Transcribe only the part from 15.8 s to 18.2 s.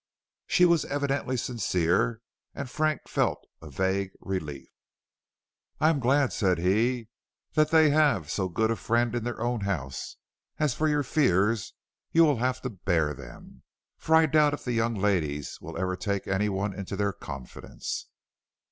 take any one into their confidence."